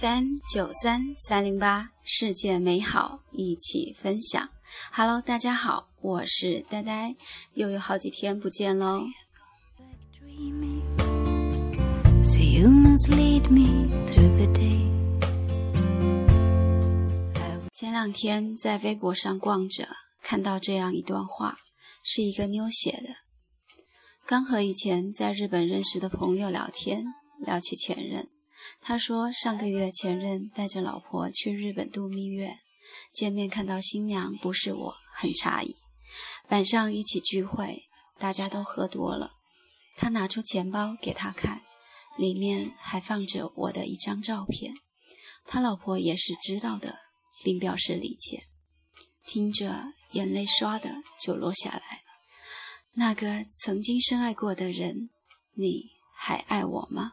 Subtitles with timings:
[0.00, 4.48] FM 九三三零八，世界美好一起分享。
[4.92, 7.16] Hello，大家好，我是呆呆，
[7.54, 9.02] 又有好几天不见喽。
[17.72, 19.88] 前两天在微博上逛着，
[20.22, 21.58] 看到这样一段话，
[22.04, 23.08] 是一个妞写的。
[24.24, 27.02] 刚和以前在日本认识的朋友聊天，
[27.44, 28.28] 聊起前任。
[28.80, 32.58] 他说，上个月前任带着老婆去日本度蜜月，
[33.12, 35.76] 见面看到新娘不是我，很诧异。
[36.48, 37.82] 晚上一起聚会，
[38.18, 39.32] 大家都喝多了，
[39.96, 41.62] 他拿出钱包给他看，
[42.16, 44.72] 里面还放着我的一张照片。
[45.44, 46.98] 他老婆也是知道的，
[47.44, 48.44] 并表示理解。
[49.26, 52.02] 听着，眼泪唰的就落下来了。
[52.94, 55.10] 那个曾经深爱过的人，
[55.54, 57.12] 你还爱我吗？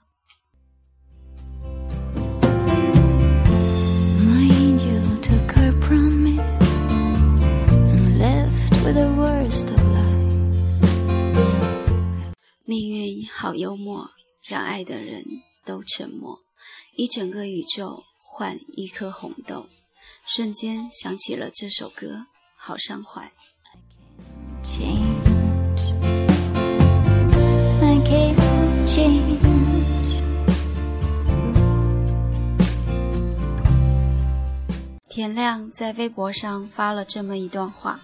[12.68, 14.10] 命运好幽默，
[14.44, 15.24] 让爱的人
[15.64, 16.40] 都沉默。
[16.96, 19.68] 一整个宇宙换一颗红豆，
[20.26, 22.26] 瞬间想起了这首歌，
[22.58, 23.32] 好伤怀。
[35.08, 38.00] 田亮在微博上发了这么一段话：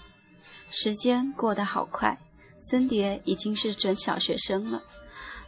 [0.70, 2.20] 时间过得好快。
[2.62, 4.82] 森蝶已经是准小学生了。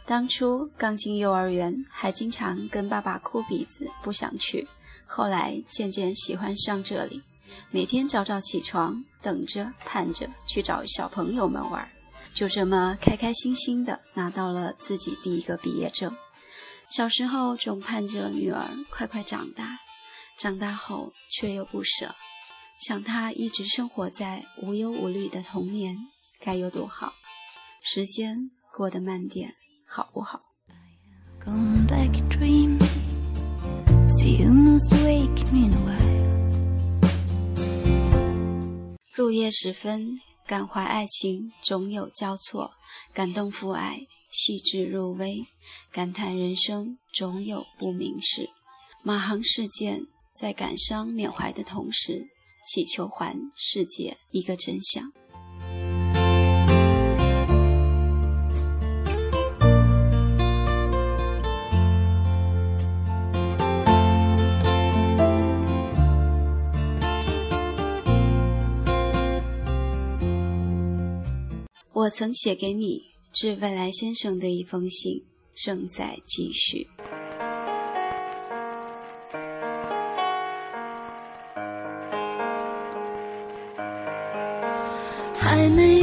[0.04, 4.68] 当初刚进幼儿园，还经常跟爸爸哭鼻子，不想去。
[5.06, 7.22] 后来渐渐喜欢上这里，
[7.70, 11.88] 每天早早起床，等着盼着去找小朋友们玩。
[12.34, 16.14] 就这么开开心心的拿到了自己第一个毕业证。
[16.90, 19.78] 小时候总盼着女儿快快长大，
[20.36, 22.14] 长大后却又不舍，
[22.78, 25.96] 想她一直生活在无忧无虑的童年。
[26.44, 27.14] 该有多好！
[27.82, 29.54] 时间过得慢点，
[29.86, 30.42] 好不好？
[39.14, 42.72] 入夜时分，感怀爱情总有交错，
[43.14, 44.00] 感动父爱
[44.30, 45.38] 细致入微，
[45.90, 48.50] 感叹人生总有不明事。
[49.02, 50.02] 马航事件
[50.34, 52.28] 在感伤缅怀的同时，
[52.66, 55.10] 祈求还世界一个真相。
[72.04, 75.22] 我曾写给你致未来先生的一封信，
[75.54, 76.86] 正在继续。
[85.40, 86.00] 还没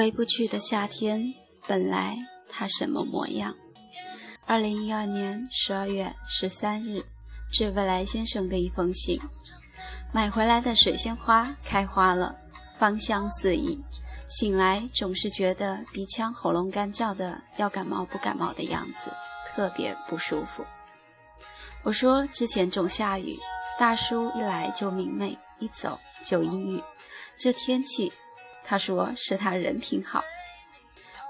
[0.00, 1.34] 回不去的夏天，
[1.66, 2.16] 本来
[2.48, 3.54] 它什么模样？
[4.46, 7.04] 二零一二年十二月十三日，
[7.52, 9.20] 致未来先生的一封信。
[10.10, 12.34] 买回来的水仙花开花了，
[12.78, 13.78] 芳香四溢。
[14.30, 19.12] 醒来总是觉得鼻腔喉咙干燥的，要感冒不感冒的样子，
[19.48, 20.64] 特别不舒服。
[21.82, 23.36] 我说之前总下雨，
[23.78, 26.82] 大叔一来就明媚，一走就阴郁。
[27.38, 28.10] 这天气。
[28.64, 30.22] 他说是他人品好，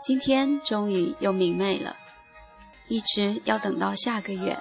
[0.02, 1.96] 今天终于又明媚了，
[2.88, 4.56] 一直要等到下个月。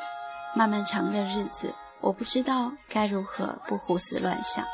[0.55, 4.65] 漫漫长的日子，我不知道该如何不胡思乱想，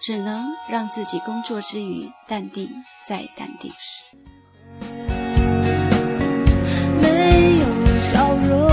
[0.00, 2.70] 只能让自己工作之余淡定
[3.06, 3.70] 再淡定。
[7.00, 8.72] 没有笑容。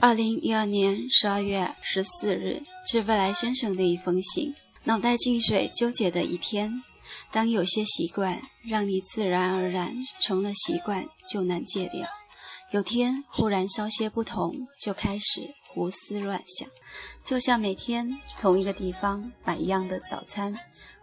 [0.00, 4.52] 二零一二年十二月十四日，致未来先生的一封信。
[4.84, 6.82] 脑袋进水纠结的一天，
[7.30, 12.08] 当有些习惯让你自然而然成了习惯，就难戒掉。
[12.70, 16.66] 有天忽然稍些不同，就开始胡思乱想。
[17.24, 20.54] 就像每天同一个地方买一样的早餐，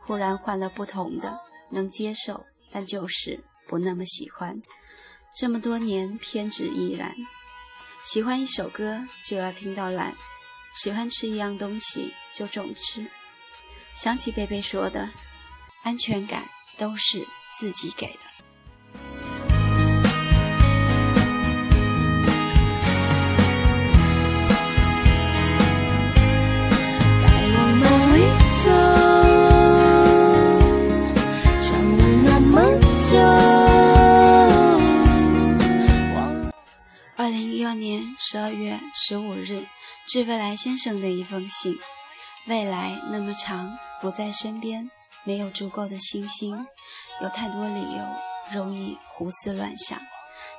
[0.06, 1.38] 忽然换了不同的，
[1.69, 4.59] 能接受，但就是不那么喜欢。
[5.35, 7.15] 这么多年偏执依然，
[8.03, 10.15] 喜欢一首歌就要听到烂，
[10.74, 13.06] 喜欢吃一样东西就总吃。
[13.98, 15.10] 想起贝贝说的
[15.82, 16.44] ：“安全感
[16.78, 17.28] 都是
[17.58, 18.20] 自己给的。”
[27.24, 28.22] 该往哪里
[28.64, 28.70] 走？
[31.60, 32.62] 想了那么
[33.02, 33.18] 久。
[37.16, 39.66] 二零一二年十二月十五日，
[40.06, 41.76] 致未来先生的一封信：
[42.46, 43.76] 未来那么长。
[44.02, 44.90] 不在身边，
[45.24, 46.68] 没有足够的信心，
[47.22, 48.04] 有太多理由，
[48.54, 50.00] 容易胡思乱想。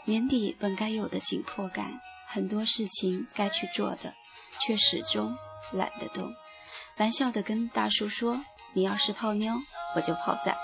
[0.04, 4.14] 年底本该有的紧迫感，很多事情该去做的，
[4.60, 5.36] 却始终
[5.72, 6.32] 懒得动。
[6.96, 8.44] 玩笑的跟大叔说
[8.74, 9.54] ：“你要是泡妞，
[9.94, 10.56] 我就泡仔。”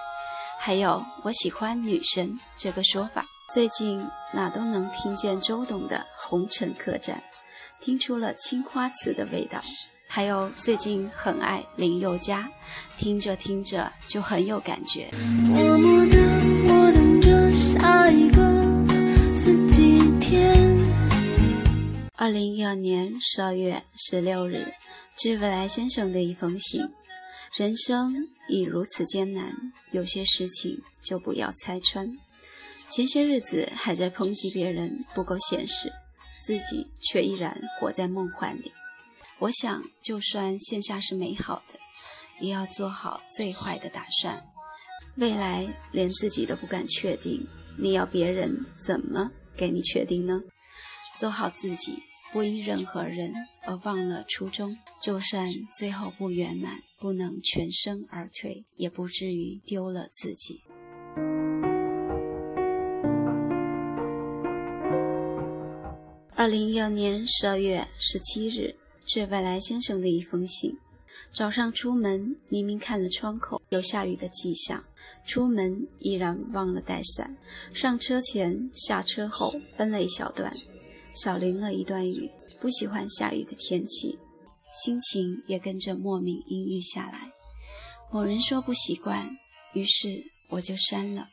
[0.58, 3.24] 还有，我喜欢女神这个说法。
[3.52, 7.22] 最近哪都能听见周董的《红尘客栈》，
[7.84, 9.60] 听出了青花瓷的味道。
[10.14, 12.48] 还有最近很爱林宥嘉，
[12.96, 15.10] 听着听着就很有感觉。
[15.48, 16.16] 默默的
[16.68, 18.40] 我等着下一个
[19.34, 20.72] 四季天。
[22.14, 24.72] 二零一二年十二月十六日，
[25.16, 26.88] 致未来先生的一封信。
[27.56, 28.14] 人生
[28.48, 32.16] 已如此艰难，有些事情就不要拆穿。
[32.88, 35.92] 前些日子还在抨击别人不够现实，
[36.46, 38.70] 自己却依然活在梦幻里。
[39.40, 41.78] 我想，就算线下是美好的，
[42.40, 44.42] 也要做好最坏的打算。
[45.16, 47.46] 未来连自己都不敢确定，
[47.78, 50.40] 你要别人怎么给你确定呢？
[51.18, 51.98] 做好自己，
[52.32, 53.32] 不因任何人
[53.66, 54.76] 而忘了初衷。
[55.02, 55.46] 就算
[55.78, 60.62] 最后不圆满，不能全身而退，也不至于丢了自己。
[66.34, 68.74] 二零一二年十二月十七日。
[69.06, 70.78] 是未来先生的一封信。
[71.32, 74.82] 早上出门，明明看了窗口有下雨的迹象，
[75.26, 77.36] 出门依然忘了带伞。
[77.72, 80.52] 上车前、下车后奔了一小段，
[81.14, 82.30] 少淋了一段雨。
[82.60, 84.18] 不喜欢下雨的天气，
[84.82, 87.30] 心情也跟着莫名阴郁下来。
[88.10, 89.36] 某人说不习惯，
[89.74, 91.28] 于是我就删了。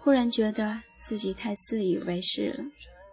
[0.00, 2.64] 忽然觉得自己太自以为是了。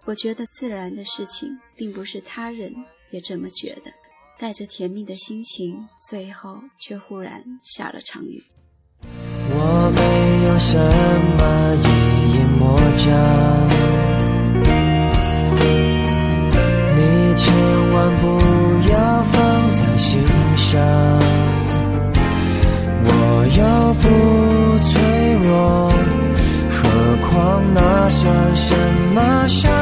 [0.05, 2.73] 我觉得自然的事情，并不是他人。
[3.11, 3.91] 也这么觉得，
[4.39, 8.43] 带着甜蜜的心情，最后却忽然下了场雨。
[9.53, 10.01] 我没
[10.47, 10.77] 有什
[11.37, 11.87] 么阴
[12.35, 13.05] 影魔障，
[16.95, 16.99] 你
[17.35, 17.43] 千
[17.91, 18.23] 万不
[18.89, 20.09] 要放在心
[20.55, 20.79] 上，
[23.03, 23.09] 我
[23.57, 24.03] 又不
[24.83, 24.91] 脆
[25.43, 25.91] 弱，
[26.71, 26.79] 何
[27.27, 27.29] 况
[27.73, 28.73] 那算什
[29.13, 29.80] 么伤？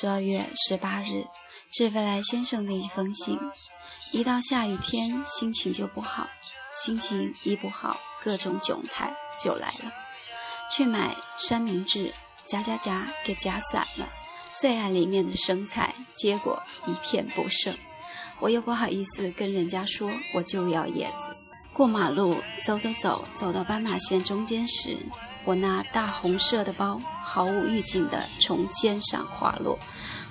[0.00, 1.26] 十二月十八日，
[1.70, 3.38] 致未来先生的一封信。
[4.12, 6.26] 一到下雨天，心情就不好，
[6.72, 9.92] 心情一不好，各种窘态就来了。
[10.70, 12.14] 去买三明治，
[12.46, 14.08] 夹夹夹给夹散了，
[14.58, 17.76] 最爱里面的生菜，结果一片不剩。
[18.38, 21.28] 我又不好意思跟人家说，我就要叶子。
[21.74, 24.96] 过马路，走走走，走到斑马线中间时。
[25.44, 29.78] 我那大红色的包毫无预警地从肩上滑落，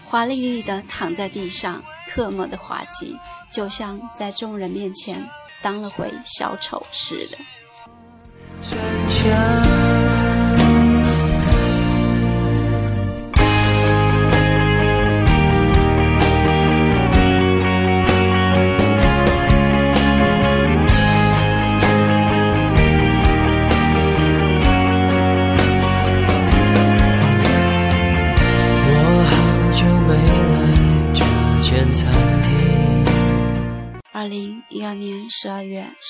[0.06, 3.18] 华丽丽地躺在地上，特么的滑稽，
[3.52, 5.28] 就像在众人面前
[5.62, 7.40] 当了回小丑似的。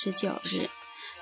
[0.02, 0.70] 十九日，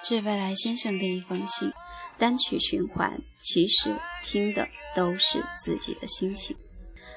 [0.03, 1.71] 致未来先生的一封信。
[2.19, 6.55] 单曲循环，其实听的都是自己的心情。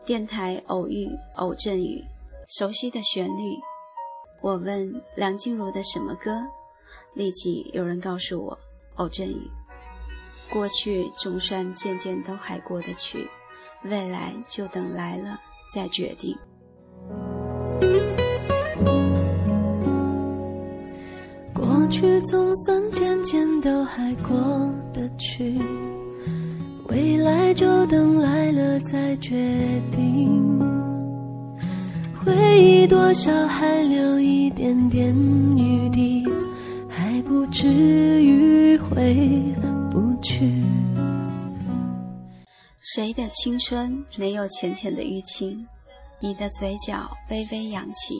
[0.06, 2.02] 电台偶遇偶阵雨，
[2.48, 3.58] 熟悉的旋律。
[4.40, 6.40] 我问梁静茹的什么歌，
[7.14, 8.58] 立即有人告诉我
[8.96, 9.50] 偶阵雨。
[10.50, 13.28] 过去总算渐渐都还过得去，
[13.84, 15.38] 未来就等来了
[15.74, 16.38] 再决定。
[22.00, 24.34] 去总算渐渐都还过
[24.90, 25.54] 得去，
[26.88, 29.36] 未来就等来了再决
[29.92, 30.58] 定。
[32.24, 35.14] 回忆多少还留一点点
[35.58, 36.24] 余地，
[36.88, 37.68] 还不至
[38.24, 39.14] 于回
[39.90, 40.64] 不去。
[42.80, 45.66] 谁的青春没有浅浅的淤青？
[46.18, 48.14] 你的嘴角微微扬起，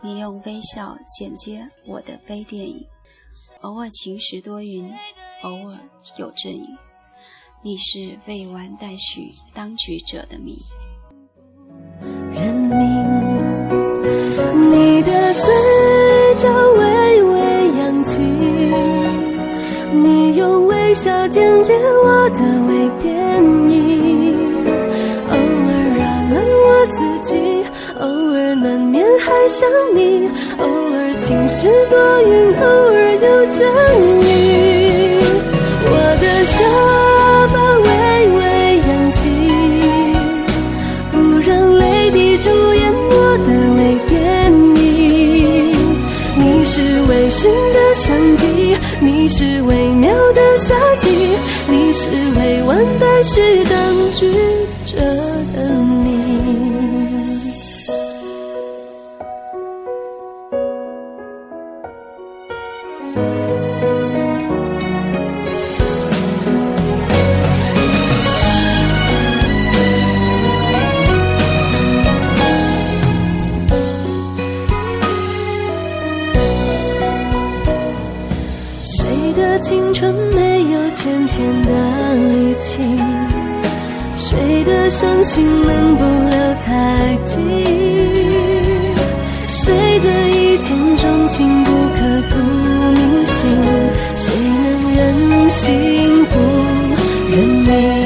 [0.00, 2.86] 你用微笑剪接我的微电影。
[3.60, 4.92] 偶尔晴时多云，
[5.42, 5.78] 偶尔
[6.18, 6.66] 有阵雨。
[7.62, 10.56] 你是未完待续当局者的谜。
[12.34, 12.78] 认命，
[14.70, 15.42] 你的嘴
[16.36, 16.48] 角
[16.78, 17.38] 微微
[17.78, 18.18] 扬起，
[19.92, 23.10] 你用微笑剪接我的微电
[23.70, 24.64] 影。
[25.30, 26.34] 偶尔扰乱
[26.66, 26.98] 我自
[27.30, 27.32] 己，
[28.00, 32.54] 偶尔难免还想你，偶尔晴时多云，
[33.54, 33.62] 偶尔有阵
[34.20, 34.24] 雨。
[35.86, 36.54] 我的下
[37.52, 37.88] 巴微
[38.36, 38.40] 微
[38.88, 39.18] 扬起，
[41.12, 41.14] 不
[41.46, 43.12] 让泪滴主演我
[43.46, 44.12] 的微电
[44.82, 44.82] 影。
[46.36, 47.42] 你是微醺
[47.72, 51.08] 的相机，你是微妙的夏季，
[51.68, 54.32] 你是未完待续当局
[54.86, 54.98] 者
[55.54, 55.68] 的
[56.02, 56.33] 谜。
[79.36, 82.98] 的青春没有浅浅的离情？
[84.16, 87.34] 谁的伤心能不留太迹？
[89.48, 91.98] 谁的一见钟情不刻
[92.30, 92.34] 骨
[92.92, 93.34] 铭心？
[94.14, 96.34] 谁能忍心不
[97.30, 98.03] 认命？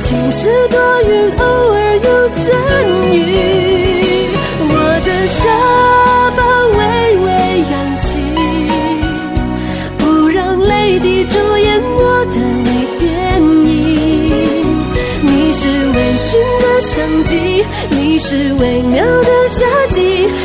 [0.00, 2.44] 晴时多云，偶尔有阵
[3.12, 3.16] 雨。
[4.70, 4.72] 我
[5.04, 5.40] 的下
[6.36, 6.40] 巴
[6.76, 6.78] 微
[7.24, 7.26] 微
[7.70, 8.06] 扬起，
[9.98, 13.06] 不让泪滴主演我的微电
[13.42, 13.66] 影。
[15.22, 16.26] 你是微醺
[16.62, 20.00] 的相机，你是微妙的夏季，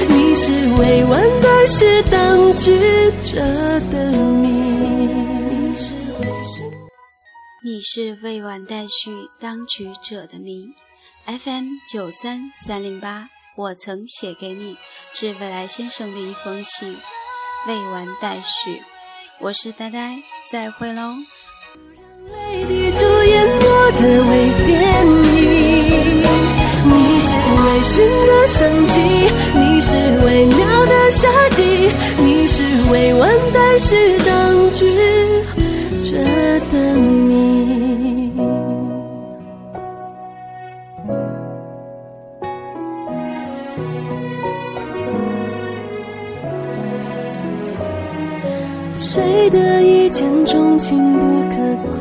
[0.08, 2.78] 你是未完待续当局
[3.24, 3.40] 者
[3.92, 4.12] 的
[7.66, 10.74] 你是未完待续当局者的谜。
[11.26, 14.76] FM 九三三零八，我曾写给你
[15.14, 16.94] 致未来先生的一封信，
[17.66, 18.82] 未完待续。
[19.40, 21.16] 我是呆呆，再会喽。
[22.34, 26.20] 泪滴主演我的微电影，
[26.92, 27.32] 你是
[27.64, 27.96] 微醺
[28.28, 29.00] 的生机，
[29.58, 31.64] 你是微妙的夏季，
[32.22, 34.84] 你是未完待续当局
[36.12, 36.18] 者
[36.70, 37.23] 的
[49.14, 51.20] 谁的一见钟情不
[51.52, 51.56] 刻
[51.92, 51.98] 骨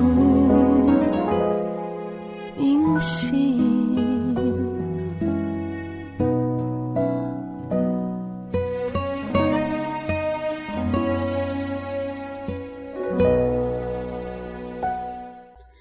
[2.57, 4.35] 铭心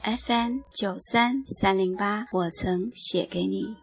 [0.04, 3.78] ？FM 九三三零八，我曾写给你。